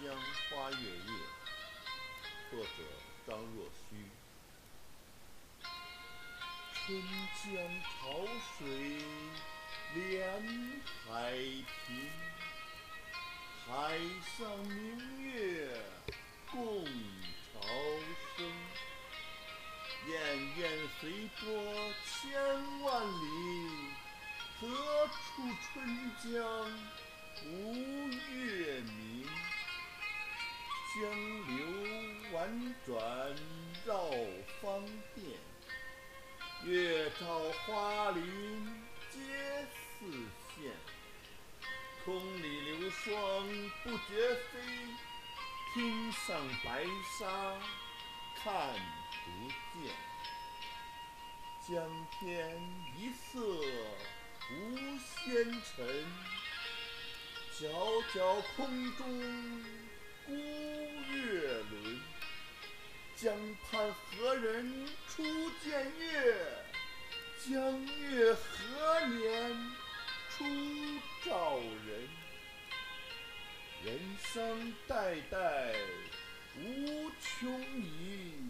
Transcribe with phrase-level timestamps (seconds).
[0.00, 0.10] 江
[0.50, 1.12] 花月夜，
[2.50, 2.68] 作者
[3.26, 4.08] 张若虚。
[6.74, 7.02] 春
[7.44, 7.44] 江
[7.84, 7.92] 潮
[8.58, 8.60] 水
[9.94, 10.00] 连
[11.06, 11.12] 海
[11.86, 12.10] 平，
[13.66, 13.70] 海
[14.36, 15.30] 上明月
[16.50, 17.60] 共潮
[18.36, 18.38] 生。
[20.04, 20.10] 滟
[20.56, 20.60] 滟
[21.00, 21.40] 随波
[22.04, 23.22] 千万里，
[24.58, 24.62] 何
[25.06, 25.20] 处
[25.62, 25.70] 春
[26.18, 26.32] 江
[27.44, 27.46] 无
[28.08, 29.11] 月明？
[30.94, 31.56] 江流
[32.34, 32.94] 宛转
[33.86, 34.10] 绕
[34.60, 35.24] 芳甸，
[36.66, 38.20] 月照花林
[39.10, 39.18] 皆
[39.72, 40.04] 似
[40.50, 40.70] 霰。
[42.04, 43.16] 空里流霜
[43.82, 44.60] 不觉飞，
[45.72, 46.84] 汀上白
[47.18, 47.56] 沙
[48.36, 48.74] 看
[49.24, 49.94] 不见。
[51.66, 52.60] 江天
[52.98, 53.40] 一色
[54.50, 56.04] 无纤尘，
[57.56, 57.62] 皎
[58.12, 59.00] 皎空中
[60.26, 60.71] 孤。
[63.22, 63.32] 江
[63.70, 65.22] 畔何人初
[65.62, 66.34] 见月？
[67.46, 69.56] 江月何年
[70.28, 70.44] 初
[71.24, 72.08] 照人？
[73.84, 75.72] 人生代代
[76.58, 78.48] 无穷已，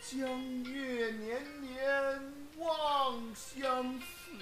[0.00, 4.32] 江月年年望相似。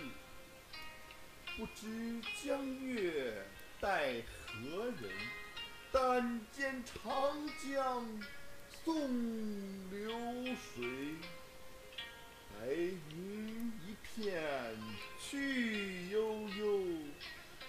[1.57, 3.45] 不知江月
[3.81, 5.11] 待何人？
[5.91, 7.03] 但见长
[7.75, 8.07] 江
[8.89, 8.97] 送
[9.91, 10.83] 流水。
[12.49, 14.43] 白云一片
[15.21, 16.83] 去悠悠，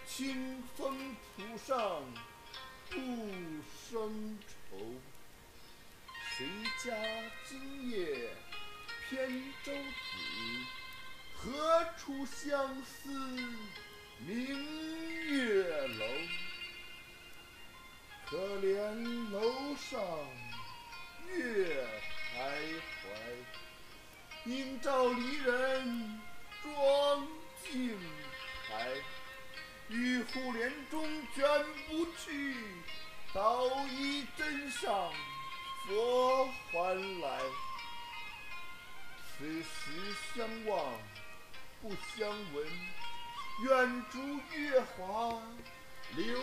[0.08, 2.02] 清风浦上
[2.90, 2.96] 不
[3.92, 4.78] 生愁。
[6.38, 6.48] 谁
[6.86, 6.96] 家
[7.50, 8.30] 今夜
[9.10, 9.30] 扁
[9.66, 9.78] 舟子？
[11.36, 13.10] 何处相思
[14.26, 14.56] 明
[15.28, 16.06] 月楼？
[18.26, 20.00] 可怜楼上
[29.90, 31.04] 玉户帘中
[31.36, 31.44] 卷
[31.88, 32.56] 不去，
[33.34, 35.12] 捣衣砧上
[35.88, 37.40] 拂还来。
[39.26, 40.94] 此时相望
[41.82, 42.68] 不相闻，
[43.64, 45.42] 愿逐月华
[46.16, 46.42] 流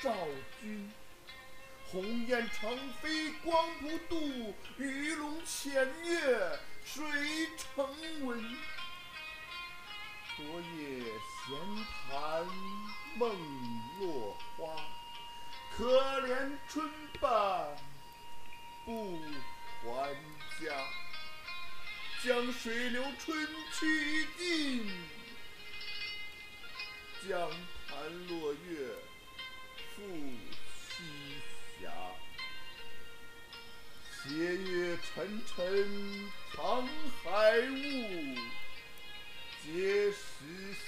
[0.00, 0.14] 照
[0.60, 0.92] 君。
[1.90, 7.02] 鸿雁长飞光不度，鱼龙潜跃水
[7.56, 8.56] 成文。
[10.38, 11.02] 昨夜
[11.34, 11.58] 闲
[12.08, 12.46] 谈
[13.16, 13.28] 梦
[13.98, 14.72] 落花，
[15.76, 16.88] 可怜春
[17.20, 17.76] 半
[18.84, 19.20] 不
[19.82, 20.14] 还
[20.60, 20.70] 家。
[22.22, 23.48] 江水流春
[23.80, 24.88] 去尽，
[27.28, 27.50] 江
[27.88, 28.94] 潭落月
[29.96, 30.02] 复
[30.86, 31.02] 西
[31.80, 31.90] 斜。
[34.22, 36.86] 斜月沉沉藏
[37.24, 38.36] 海雾，
[39.64, 40.16] 碣石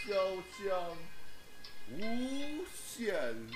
[0.06, 0.96] 潇湘
[1.92, 3.54] 无限路。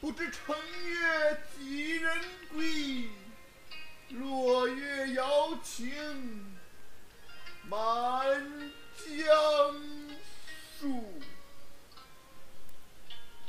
[0.00, 0.56] 不知乘
[0.86, 2.16] 月几人
[2.52, 3.08] 归？
[4.10, 5.90] 落月摇情
[7.68, 8.57] 满。